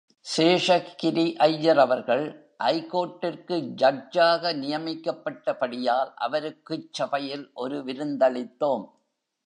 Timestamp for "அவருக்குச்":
6.15-6.93